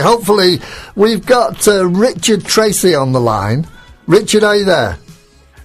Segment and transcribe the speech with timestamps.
[0.00, 0.60] Hopefully,
[0.96, 3.66] we've got uh, Richard Tracy on the line.
[4.06, 4.98] Richard, are you there?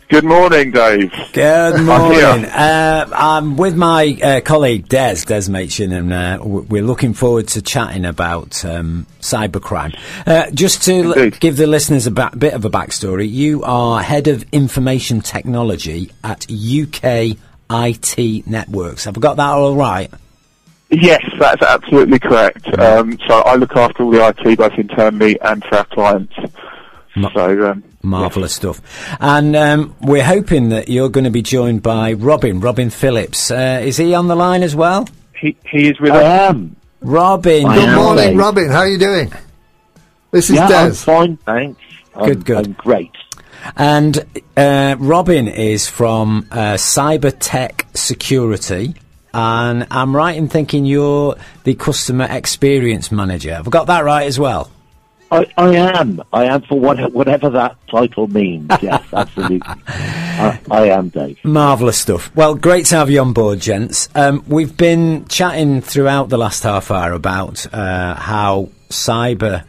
[0.10, 1.12] Good morning, Dave.
[1.34, 2.46] Good morning.
[2.46, 7.62] Uh, I'm with my uh, colleague Des, Des Machin, and uh, we're looking forward to
[7.64, 9.98] chatting about um, cybercrime.
[10.28, 14.04] Uh, just to l- give the listeners a ba- bit of a backstory, you are
[14.04, 17.38] head of information technology at UK
[17.72, 19.06] IT Networks.
[19.06, 20.12] Have I got that all right?
[21.02, 22.68] Yes, that's absolutely correct.
[22.80, 26.34] Um, so I look after all the IT both internally and for our clients.
[27.16, 28.82] Ma- so um, Marvellous stuff.
[29.20, 33.50] And um, we're hoping that you're going to be joined by Robin, Robin Phillips.
[33.52, 35.08] Uh, is he on the line as well?
[35.40, 36.50] he he is with I us.
[36.52, 36.76] am.
[37.02, 37.66] Robin.
[37.66, 37.96] I Good am.
[37.96, 38.38] morning, Dave.
[38.38, 38.70] Robin.
[38.70, 39.32] How are you doing?
[40.32, 40.96] This is yeah, I'm Des.
[40.96, 41.82] fine, thanks.
[42.16, 42.66] I'm, Good, good.
[42.66, 43.12] I'm great.
[43.76, 44.26] And
[44.58, 48.96] uh, Robin is from uh, Cyber Tech Security.
[49.34, 53.56] And I'm right in thinking you're the customer experience manager.
[53.56, 54.70] Have I got that right as well?
[55.32, 56.22] I, I am.
[56.32, 58.70] I am for what, whatever that title means.
[58.82, 59.62] Yes, absolutely.
[59.88, 61.44] I, I am, Dave.
[61.44, 62.36] Marvellous stuff.
[62.36, 64.10] Well, great to have you on board, gents.
[64.14, 69.64] Um, we've been chatting throughout the last half hour about uh, how cyber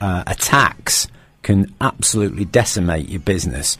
[0.00, 1.06] uh, attacks
[1.44, 3.78] can absolutely decimate your business.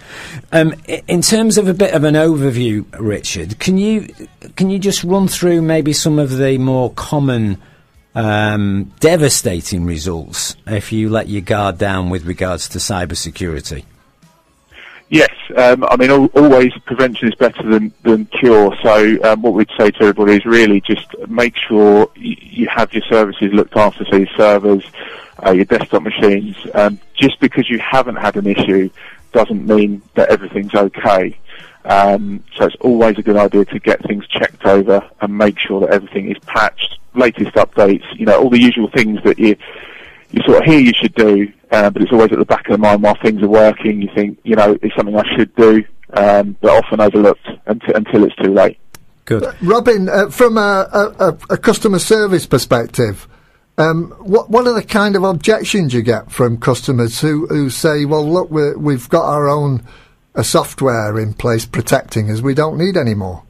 [0.53, 0.75] Um,
[1.09, 4.15] in terms of a bit of an overview, Richard, can you
[4.57, 7.59] can you just run through maybe some of the more common
[8.15, 13.85] um, devastating results if you let your guard down with regards to cybersecurity?
[15.11, 18.75] Yes, um, I mean al- always prevention is better than, than cure.
[18.83, 23.03] So um, what we'd say to everybody is really just make sure you have your
[23.05, 24.85] services looked after, so your servers,
[25.45, 26.57] uh, your desktop machines.
[26.75, 28.91] Um, just because you haven't had an issue
[29.33, 31.37] doesn't mean that everything's okay.
[31.85, 35.81] Um, so it's always a good idea to get things checked over and make sure
[35.81, 39.55] that everything is patched, latest updates, you know, all the usual things that you
[40.37, 42.73] you sort of hear you should do, uh, but it's always at the back of
[42.73, 44.03] the mind while things are working.
[44.03, 48.25] You think, you know, it's something I should do, um, but often overlooked until, until
[48.25, 48.79] it's too late.
[49.27, 49.45] Good.
[49.63, 53.27] Robin, uh, from a, a, a- a customer service perspective,
[53.79, 58.05] um, what what are the kind of objections you get from customers who, who say,
[58.05, 59.83] "Well, look, we're, we've got our own
[60.35, 62.41] uh, software in place protecting us.
[62.41, 63.43] We don't need any more."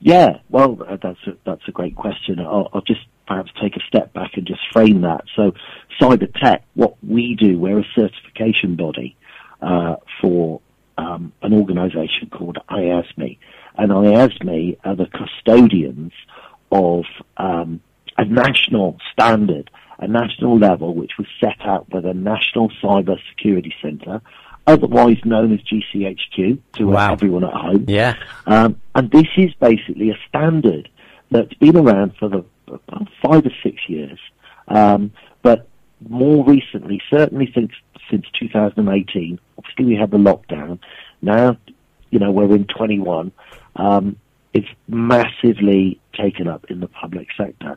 [0.00, 2.38] Yeah, well, uh, that's a, that's a great question.
[2.40, 5.24] I'll, I'll just perhaps take a step back and just frame that.
[5.36, 5.52] So,
[6.00, 9.16] cyber tech, what we do, we're a certification body
[9.62, 10.60] uh, for
[10.98, 13.38] um, an organisation called IASME,
[13.76, 16.12] and IASME are the custodians
[16.70, 17.04] of
[17.36, 17.80] um,
[18.16, 23.74] a national standard, a national level, which was set out by the National Cyber Security
[23.82, 24.20] Centre,
[24.66, 27.12] otherwise known as GCHQ to Wow.
[27.12, 27.84] everyone at home.
[27.88, 28.14] Yeah.
[28.46, 30.88] Um, and this is basically a standard
[31.30, 32.44] that's been around for the
[33.22, 34.18] five or six years,
[34.68, 35.68] um, but
[36.08, 37.72] more recently, certainly since
[38.10, 39.38] since 2018.
[39.58, 40.78] Obviously, we had the lockdown.
[41.22, 41.56] Now,
[42.10, 43.32] you know, we're in 21.
[43.76, 44.16] Um,
[44.52, 47.76] it's massively taken up in the public sector,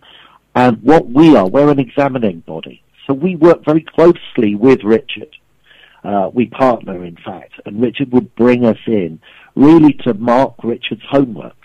[0.53, 5.35] and what we are, we're an examining body, so we work very closely with Richard.
[6.03, 9.19] Uh, we partner, in fact, and Richard would bring us in
[9.55, 11.55] really to mark Richard's homework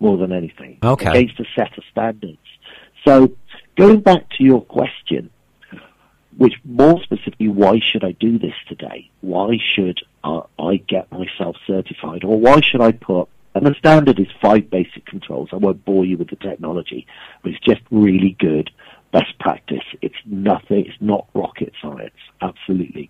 [0.00, 1.08] more than anything Okay.
[1.08, 2.38] against a set of standards.
[3.06, 3.32] So,
[3.76, 5.30] going back to your question,
[6.36, 9.10] which more specifically, why should I do this today?
[9.20, 13.28] Why should uh, I get myself certified, or why should I put?
[13.54, 15.48] And the standard is five basic controls.
[15.52, 17.06] I won't bore you with the technology,
[17.42, 18.70] but it's just really good
[19.12, 19.84] best practice.
[20.02, 20.86] It's nothing.
[20.86, 22.16] It's not rocket science.
[22.42, 23.08] Absolutely.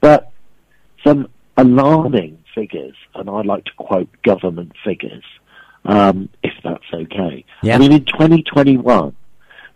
[0.00, 0.30] But
[1.02, 5.24] some alarming figures, and I like to quote government figures,
[5.84, 6.28] um,
[6.64, 7.44] that's okay.
[7.62, 7.76] Yeah.
[7.76, 9.14] I mean, in 2021,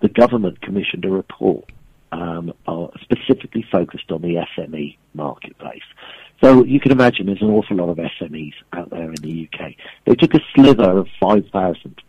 [0.00, 1.70] the government commissioned a report
[2.12, 5.82] um, uh, specifically focused on the SME marketplace.
[6.42, 9.72] So you can imagine there's an awful lot of SMEs out there in the UK.
[10.06, 12.00] They took a sliver of 5,000.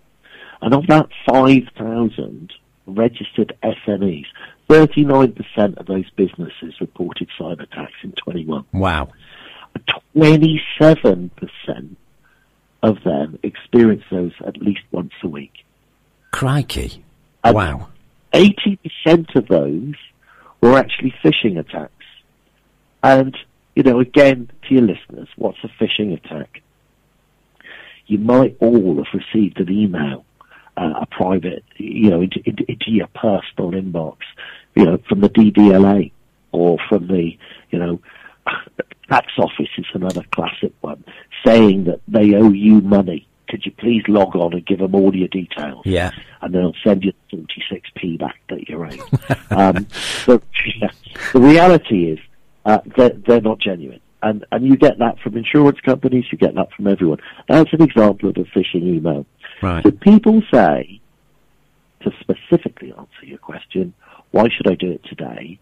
[0.61, 2.53] And of that 5,000
[2.85, 4.25] registered SMEs,
[4.69, 8.65] 39% of those businesses reported cyber attacks in 21.
[8.73, 9.09] Wow.
[10.15, 11.31] 27%
[12.81, 15.65] of them experience those at least once a week.
[16.31, 17.03] Crikey.
[17.43, 17.89] And wow.
[18.33, 19.95] 80% of those
[20.61, 21.93] were actually phishing attacks.
[23.01, 23.37] And,
[23.75, 26.61] you know, again, to your listeners, what's a phishing attack?
[28.07, 30.25] You might all have received an email,
[30.75, 34.17] uh, a private, you know, into, into, into your personal inbox,
[34.75, 36.11] you know, from the DVLA
[36.51, 37.37] or from the,
[37.69, 37.99] you know,
[39.09, 41.03] tax office is another classic one,
[41.45, 45.13] saying that they owe you money could you please log on and give them all
[45.13, 45.81] your details?
[45.83, 46.11] Yeah.
[46.41, 48.99] And they'll send you 46p back that you're owed.
[49.49, 49.87] um,
[50.27, 50.89] yeah,
[51.33, 52.19] the reality is,
[52.65, 54.01] uh, they're, they're not genuine.
[54.21, 57.19] And, and you get that from insurance companies, you get that from everyone.
[57.47, 59.25] That's an example of a phishing email.
[59.61, 59.83] Right.
[59.83, 61.01] So people say,
[62.01, 63.93] to specifically answer your question,
[64.31, 65.59] why should I do it today?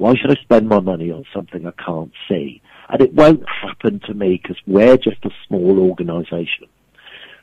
[0.00, 2.62] Why should I spend my money on something I can't see?
[2.88, 6.68] And it won't happen to me because we're just a small organisation.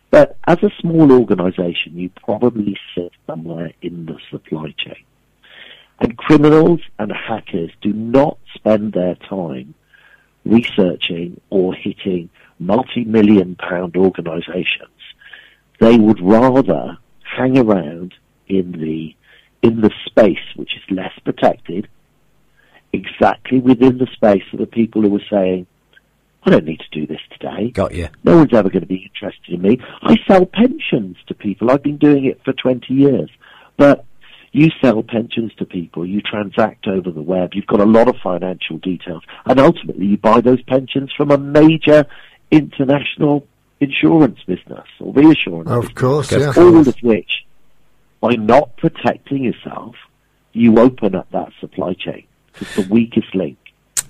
[0.09, 5.04] But as a small organisation, you probably sit somewhere in the supply chain.
[6.00, 9.75] And criminals and hackers do not spend their time
[10.44, 12.27] researching or hitting
[12.57, 14.98] multi-million pound organisations.
[15.80, 18.15] They would rather hang around
[18.48, 19.15] in the
[19.62, 21.88] in the space which is less protected,
[22.98, 25.68] exactly within the space of the people who were saying,
[26.44, 27.72] I don't need to do this today.
[27.72, 28.08] Got you.
[28.24, 29.80] No one's ever going to be interested in me.
[30.02, 31.70] I sell pensions to people.
[31.72, 33.30] I've been doing it for 20 years.
[33.76, 34.06] But
[34.54, 38.16] you sell pensions to people, you transact over the web, you've got a lot of
[38.24, 42.06] financial details, and ultimately you buy those pensions from a major
[42.50, 43.46] international
[43.80, 45.94] insurance business or reassurance Of business.
[46.00, 46.54] course, Of yeah.
[46.58, 47.46] All of which,
[48.22, 49.96] by not protecting yourself,
[50.54, 52.24] you open up that supply chain.
[52.62, 53.57] It's the weakest link.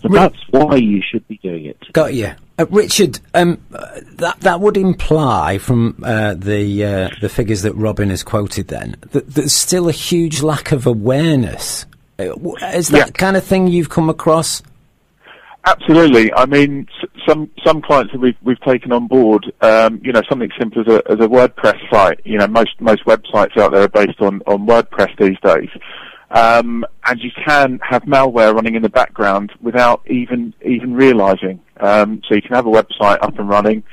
[0.01, 1.77] So Ri- that's why you should be doing it.
[1.93, 3.19] Got you, uh, Richard.
[3.33, 8.67] Um, that that would imply from uh, the uh, the figures that Robin has quoted.
[8.67, 11.85] Then that there's still a huge lack of awareness.
[12.19, 12.33] Uh,
[12.73, 13.11] Is that Yeah.
[13.11, 14.61] kind of thing you've come across?
[15.65, 16.31] Absolutely.
[16.33, 16.87] I mean,
[17.27, 20.87] some some clients that we've we've taken on board, um, you know, something simple as
[20.87, 22.21] a as a WordPress site.
[22.23, 25.69] You know, most most websites out there are based on on WordPress these days,
[26.31, 31.61] um, and you can have malware running in the background without even even realizing.
[31.79, 33.83] Um, so you can have a website up and running.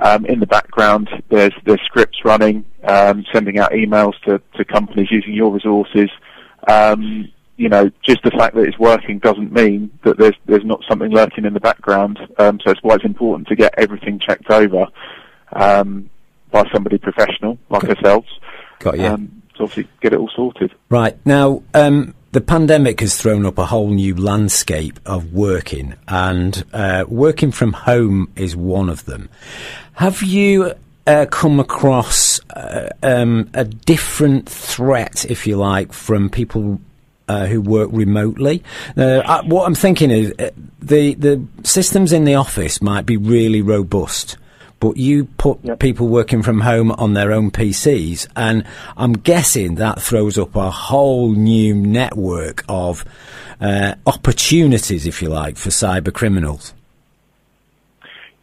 [0.00, 5.10] Um, in the background, there's there's scripts running, um, sending out emails to, to companies
[5.10, 6.10] using your resources.
[6.68, 10.84] Um, you know, just the fact that it's working doesn't mean that there's there's not
[10.88, 12.18] something lurking in the background.
[12.38, 14.86] Um, so it's why it's important to get everything checked over
[15.54, 16.10] um,
[16.52, 18.28] by somebody professional like ourselves.
[18.78, 19.04] Got you.
[19.58, 20.72] To obviously get it all sorted.
[20.88, 26.64] Right now, um, the pandemic has thrown up a whole new landscape of working, and
[26.72, 29.28] uh, working from home is one of them.
[29.94, 30.74] Have you
[31.06, 36.80] uh, come across uh, um, a different threat, if you like, from people?
[37.30, 38.64] Uh, who work remotely.
[38.96, 40.48] Uh, I, what I'm thinking is uh,
[40.80, 44.38] the the systems in the office might be really robust,
[44.80, 45.80] but you put Yep.
[45.80, 48.64] people working from home on their own PCs, and
[48.96, 53.04] I'm guessing that throws up a whole new network of
[53.60, 56.74] uh, opportunities, if you like, for cyber criminals.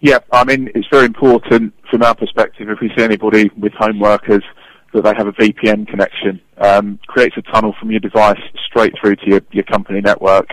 [0.01, 3.99] Yeah, I mean, it's very important from our perspective if we see anybody with home
[3.99, 4.43] workers
[4.93, 6.39] that they have a VPN connection.
[6.57, 10.49] Um, creates a tunnel from your device straight through to your, your company network.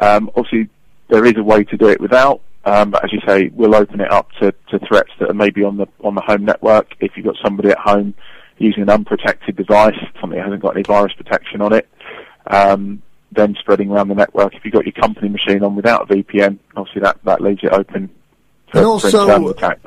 [0.00, 0.68] Um, obviously,
[1.08, 4.00] there is a way to do it without, um, but as you say, we'll open
[4.00, 6.94] it up to, to threats that are maybe on the on the home network.
[7.00, 8.14] If you've got somebody at home
[8.58, 11.88] using an unprotected device, something that hasn't got any virus protection on it,
[12.46, 13.02] um,
[13.32, 14.54] then spreading around the network.
[14.54, 17.72] If you've got your company machine on without a VPN, obviously that, that leaves it
[17.72, 18.08] open
[18.70, 19.80] for, And also- attack,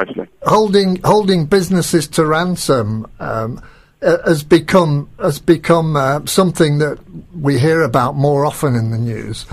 [0.43, 3.61] holding holding businesses to ransom um,
[4.01, 6.99] has become has become uh, something that
[7.33, 9.45] we hear about more often in the news,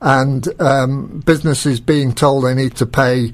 [0.00, 3.32] and um, businesses being told they need to pay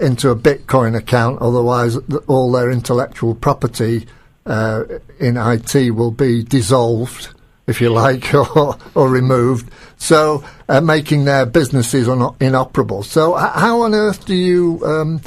[0.00, 4.06] into a Bitcoin account, otherwise all their intellectual property
[4.46, 4.84] uh,
[5.18, 7.30] in IT will be dissolved,
[7.66, 9.70] if you like, or, or removed.
[9.98, 13.02] So uh, making their businesses un- inoperable.
[13.02, 15.20] So how on earth do you um,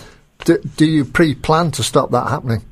[0.44, 2.64] do, do you pre-plan to stop that happening?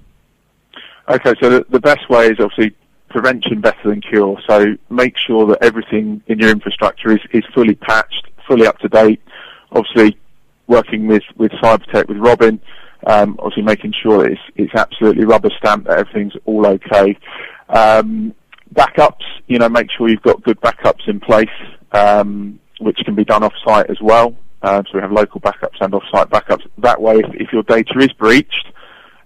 [1.10, 2.76] Okay, so the, the best way is obviously
[3.14, 4.38] prevention better than cure.
[4.50, 8.90] So make sure that everything in your infrastructure is, is fully patched, fully up to
[8.90, 9.22] date.
[9.72, 10.18] Obviously,
[10.68, 12.60] working with, with Cybertech, with Robin,
[13.06, 17.18] um, obviously making sure it's, it's absolutely rubber stamped, that everything's all okay.
[17.70, 18.34] Um,
[18.74, 21.46] backups, you know, make sure you've got good backups in place,
[21.92, 24.36] um, which can be done off-site as well.
[24.64, 26.66] Um, so we have local backups and off-site backups.
[26.80, 28.68] That way, if, if your data is breached,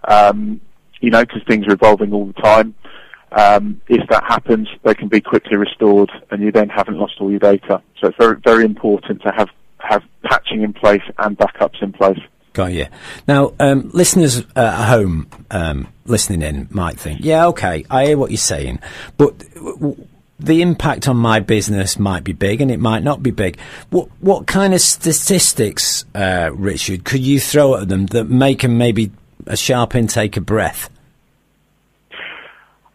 [0.07, 0.59] um,
[0.99, 2.75] you know, because things are evolving all the time.
[3.31, 7.29] Um, if that happens, they can be quickly restored, and you then haven't lost all
[7.29, 7.81] your data.
[7.99, 12.19] So it's very, very important to have have patching in place and backups in place.
[12.53, 12.87] Got you.
[13.27, 18.17] Now, um, listeners uh, at home um, listening in might think, yeah, okay, I hear
[18.17, 18.79] what you're saying,
[19.17, 20.07] but w-
[20.39, 23.59] the impact on my business might be big and it might not be big.
[23.89, 28.77] What what kind of statistics, uh, Richard, could you throw at them that make them
[28.77, 29.11] maybe
[29.45, 30.89] a sharp intake of breath?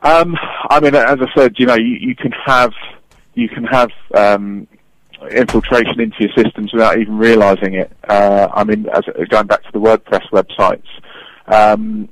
[0.03, 0.37] Um,
[0.69, 2.73] I mean, as I said, you know, you, you can have
[3.35, 4.67] you can have um,
[5.31, 7.91] infiltration into your systems without even realizing it.
[8.09, 10.87] Uh, I mean, as, going back to the WordPress websites,
[11.47, 12.09] um,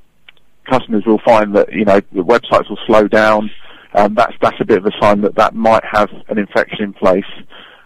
[0.68, 3.50] customers will find that you know the websites will slow down.
[3.94, 6.92] Um, that's that's a bit of a sign that that might have an infection in
[6.92, 7.24] place.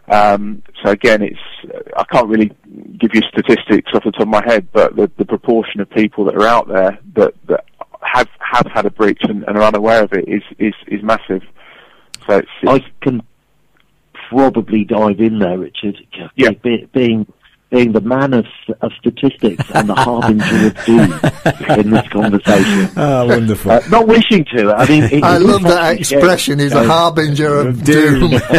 [0.09, 1.41] Um, so again, it's
[1.97, 2.53] I can't really
[2.99, 6.27] give you statistics off the top of my head, but the, the proportion of people
[6.27, 7.65] that are out there that, that
[8.05, 11.43] have have had a breach and, and are unaware of it is is, is massive.
[12.27, 13.23] So it's, it's I can
[14.29, 15.97] probably dive in there, Richard.
[16.37, 16.51] Yeah.
[16.63, 17.27] Be, being
[17.71, 18.47] being the man of,
[18.83, 21.13] of statistics and the harbinger of doom
[21.77, 22.89] in this conversation.
[22.97, 23.73] Oh, wonderful.
[23.73, 24.73] Uh, not wishing to.
[24.73, 26.61] I mean, it, I it love that expression.
[26.61, 28.31] He's a harbinger of doom.
[28.31, 28.33] doom.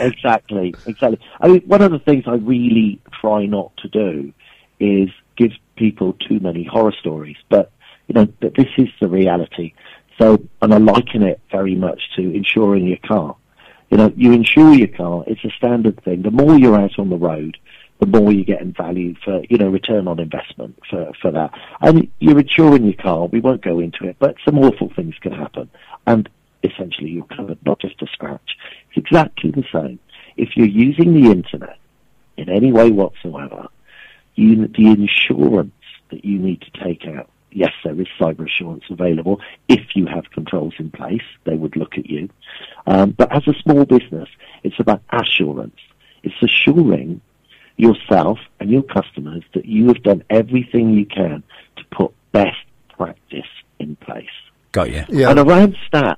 [0.00, 1.18] exactly, exactly.
[1.40, 4.32] I mean, one of the things I really try not to do
[4.80, 7.70] is give people too many horror stories, but
[8.08, 9.74] you know, but this is the reality.
[10.20, 13.36] So, and I liken it very much to insuring your car.
[13.90, 16.22] You know, you insure your car; it's a standard thing.
[16.22, 17.56] The more you're out on the road,
[18.00, 21.50] the more you get in value for, you know, return on investment for, for that.
[21.80, 23.26] And you're insuring your car.
[23.26, 25.68] We won't go into it, but some awful things can happen.
[26.06, 26.28] And
[26.62, 28.56] essentially you're covered, not just a scratch.
[28.88, 29.98] It's exactly the same.
[30.36, 31.78] If you're using the internet
[32.36, 33.66] in any way whatsoever,
[34.36, 35.72] you, the insurance
[36.10, 39.40] that you need to take out, yes, there is cyber assurance available.
[39.68, 42.28] If you have controls in place, they would look at you.
[42.86, 44.28] Um, but as a small business,
[44.62, 45.78] it's about assurance.
[46.22, 47.20] It's assuring
[47.76, 51.42] yourself and your customers that you have done everything you can
[51.76, 52.56] to put best
[52.96, 53.46] practice
[53.78, 54.26] in place.
[54.72, 55.04] Got you.
[55.08, 55.30] Yeah.
[55.30, 56.16] And around stats,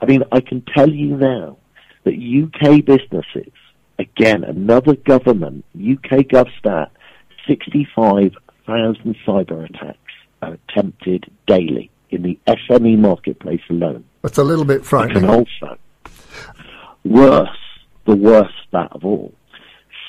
[0.00, 1.56] I mean, I can tell you now
[2.04, 3.52] that UK businesses,
[3.98, 6.90] again, another government, UK GovStat,
[7.46, 10.05] 65,000 cyber attacks
[10.46, 14.04] are attempted daily in the SME marketplace alone.
[14.22, 15.24] That's a little bit frightening.
[15.24, 15.46] And frightening.
[15.64, 15.78] also,
[17.04, 17.58] worse,
[18.06, 19.32] the worst that of all,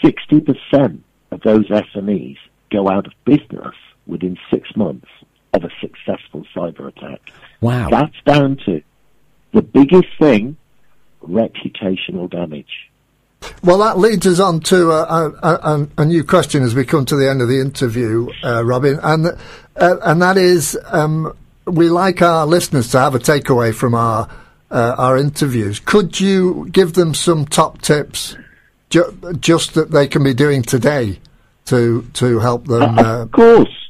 [0.03, 0.99] 60%
[1.31, 2.37] of those SMEs
[2.71, 3.75] go out of business
[4.05, 5.07] within six months
[5.53, 7.19] of a successful cyber attack.
[7.61, 7.89] Wow.
[7.89, 8.81] That's down to
[9.53, 10.57] the biggest thing,
[11.23, 12.89] reputational damage.
[13.63, 17.05] Well, that leads us on to a, a, a, a new question as we come
[17.05, 19.27] to the end of the interview, uh, Robin, and
[19.75, 21.35] uh, and that is, um,
[21.65, 24.29] we like our listeners to have a takeaway from our
[24.69, 25.79] uh, our interviews.
[25.79, 28.37] Could you give them some top tips,
[28.89, 31.19] ju- just that they can be doing today
[31.65, 32.97] to to help them?
[32.97, 33.89] Uh, of course,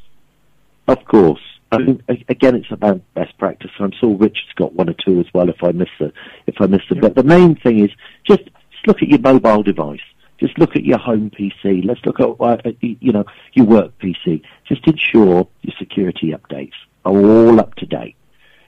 [0.87, 1.41] of course.
[1.69, 3.71] I mean, again, it's about best practice.
[3.79, 5.49] I'm sure Richard's got one or two as well.
[5.49, 6.13] If I miss the,
[6.45, 7.91] if I miss the, but the main thing is
[8.25, 8.43] just,
[8.87, 9.99] just look at your mobile device.
[10.39, 11.83] Just look at your home PC.
[11.85, 14.41] Let's look at, uh, uh, you know, your work PC.
[14.67, 18.15] Just ensure your security updates are all up to date.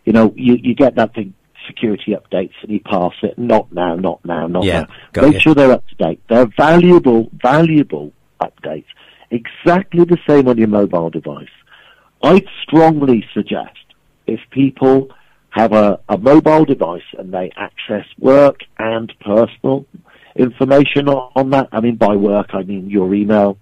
[0.06, 1.34] You know, you, you get that thing,
[1.68, 3.38] security updates, and you pass it.
[3.38, 4.86] Not now, not now, not Yeah,
[5.16, 5.22] now.
[5.22, 5.40] Make you.
[5.42, 6.22] sure they're up to date.
[6.28, 8.12] They're valuable, valuable
[8.42, 8.86] updates.
[9.30, 11.48] Exactly the same on your mobile device.
[12.24, 13.78] I'd strongly suggest
[14.26, 15.10] if people
[15.52, 19.86] have a, a mobile device and they access work and personal
[20.40, 23.58] information on, on that, I mean by work I mean your email,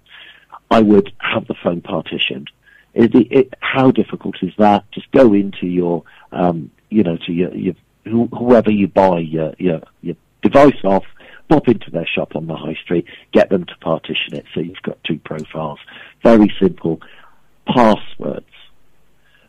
[0.70, 2.50] I would have the phone partitioned.
[2.94, 4.90] It, it, how difficult is that?
[4.92, 9.54] Just go into your, um, you know, to your, your who, whoever you buy your,
[9.58, 11.04] your your device off,
[11.48, 14.82] pop into their shop on the high street, get them to partition it so you've
[14.82, 15.78] got two profiles.
[16.22, 17.00] Very simple.
[17.66, 18.46] Passwords.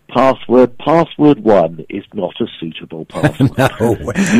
[0.10, 0.78] Password.
[0.80, 3.58] Password one is not a suitable password.
[3.58, 3.96] No,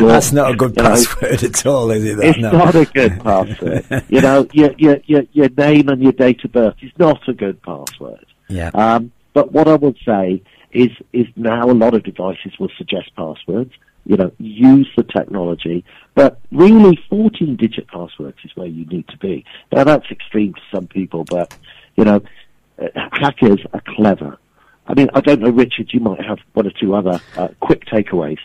[0.06, 2.16] that's not a good you know, password at all, is it?
[2.16, 2.24] That?
[2.26, 2.50] it's No.
[2.52, 4.04] not a good password.
[4.08, 7.32] you know, your, your, your, your name and your date of birth is not a
[7.32, 8.26] good password.
[8.48, 8.70] Yeah.
[8.74, 13.10] Um, but what I would say is, is now a lot of devices will suggest
[13.16, 13.72] passwords.
[14.06, 15.84] You know, use the technology,
[16.14, 19.44] but really 14 digit passwords is where you need to be.
[19.70, 21.54] Now that's extreme to some people, but,
[21.96, 22.22] you know,
[22.82, 24.38] uh, hackers are clever.
[24.90, 27.86] I mean, I don't know, Richard, you might have one or two other uh, quick
[27.86, 28.38] takeaways.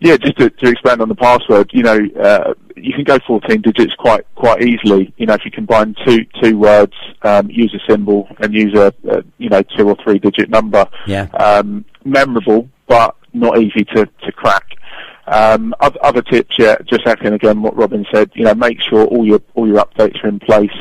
[0.00, 3.62] Yeah, just to, to expand on the password, you know, uh, you can go 14
[3.62, 5.14] digits quite quite easily.
[5.16, 6.92] You know, if you combine two two words,
[7.22, 10.86] um, use a symbol and use a, a you know two or three digit number.
[11.06, 11.28] Yeah.
[11.32, 14.64] Um, memorable, but not easy to to crack.
[15.26, 18.30] Um, other, other tips, yeah, just echoing again what Robin said.
[18.34, 20.76] You know, make sure all your all your updates are in place.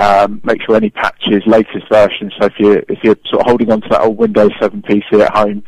[0.00, 2.32] Um, make sure any patches, latest versions.
[2.40, 5.20] So if you're if you're sort of holding on to that old Windows 7 PC
[5.20, 5.62] at home,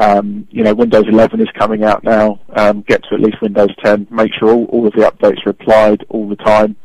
[0.00, 2.40] um, you know Windows 11 is coming out now.
[2.54, 4.06] Um, get to at least Windows 10.
[4.08, 6.76] Make sure all, all of the updates are applied all the time.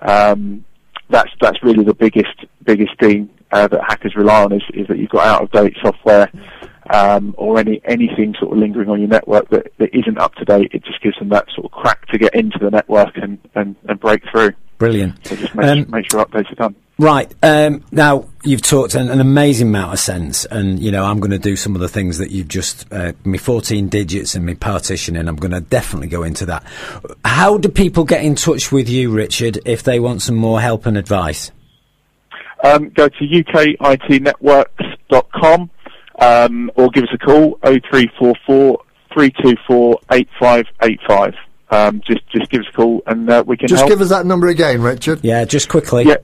[0.00, 0.64] Um,
[1.10, 4.98] that's that's really the biggest biggest thing uh, that hackers rely on is, is that
[4.98, 6.30] you've got out of date software
[6.90, 10.44] um, or any anything sort of lingering on your network that, that isn't up to
[10.46, 10.70] date.
[10.72, 13.76] It just gives them that sort of crack to get into the network and, and,
[13.88, 14.52] and break through.
[14.78, 15.26] Brilliant.
[15.26, 16.74] So just make, Um, make sure updates are done.
[16.98, 17.30] Right.
[17.42, 21.30] Um, now, you've talked an, an amazing amount of sense, and, you know, I'm going
[21.30, 24.54] to do some of the things that you've just, uh, me 14 digits and me
[24.54, 26.64] partitioning, I'm going to definitely go into that.
[27.24, 30.86] How do people get in touch with you, Richard, if they want some more help
[30.86, 31.50] and advice?
[32.64, 35.70] Um, go to ukitnetworks.com
[36.18, 41.34] um, or give us a call 0344 324 8585.
[41.70, 43.90] Um, just just give us a call and uh, we can Just help.
[43.90, 45.20] give us that number again, Richard.
[45.22, 46.04] Yeah, just quickly.
[46.04, 46.16] Yeah,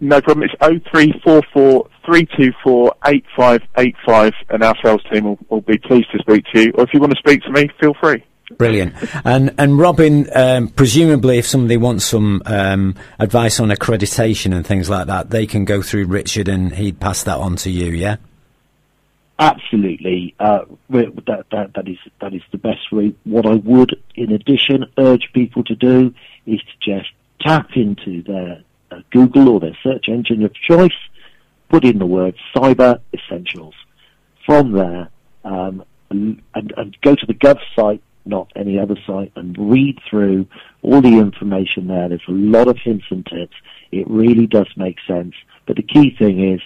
[0.00, 0.48] no problem.
[0.48, 0.54] It's
[0.90, 6.72] 0344 324 8585 and our sales team will, will be pleased to speak to you.
[6.76, 8.24] Or if you want to speak to me, feel free.
[8.58, 8.94] Brilliant.
[9.24, 14.88] And and Robin, um, presumably, if somebody wants some um, advice on accreditation and things
[14.90, 17.90] like that, they can go through Richard and he'd pass that on to you.
[17.92, 18.16] Yeah.
[19.36, 20.60] Absolutely, uh,
[20.90, 23.18] that, that that is that is the best route.
[23.24, 26.14] What I would, in addition, urge people to do
[26.46, 27.10] is to just
[27.40, 28.62] tap into their
[28.92, 30.92] uh, Google or their search engine of choice,
[31.68, 33.74] put in the word cyber essentials.
[34.46, 35.08] From there,
[35.44, 39.98] um, and, and, and go to the Gov site, not any other site, and read
[40.08, 40.46] through
[40.82, 42.08] all the information there.
[42.08, 43.56] There's a lot of hints and tips.
[43.90, 45.34] It really does make sense.
[45.66, 46.60] But the key thing is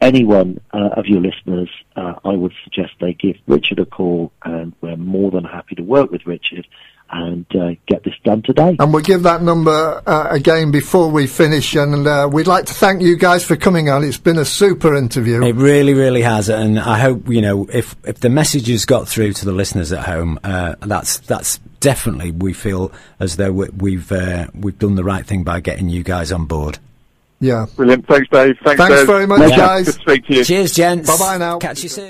[0.00, 4.72] anyone uh, of your listeners, uh, I would suggest they give Richard a call, and
[4.80, 6.66] we're more than happy to work with Richard
[7.10, 8.76] and uh, get this done today.
[8.78, 11.74] And we'll give that number uh, again before we finish.
[11.74, 14.04] And uh, we'd like to thank you guys for coming on.
[14.04, 15.42] It's been a super interview.
[15.42, 19.08] It really, really has, and I hope you know if if the message has got
[19.08, 23.68] through to the listeners at home, uh, that's that's definitely we feel as though we,
[23.76, 26.78] we've uh, we've done the right thing by getting you guys on board.
[27.40, 27.66] Yeah.
[27.76, 28.06] Brilliant.
[28.08, 28.56] Thanks, Dave.
[28.64, 29.06] Thanks, Thanks Dave.
[29.06, 29.56] very much, Yeah.
[29.56, 29.86] guys.
[29.86, 30.44] Good to speak to you.
[30.44, 31.08] Cheers, gents.
[31.08, 31.58] Bye-bye now.
[31.58, 32.06] Catch you soon.